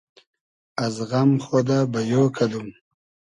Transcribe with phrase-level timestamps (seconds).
[0.85, 2.67] از غئم خودۂ بئیۉ کئدوم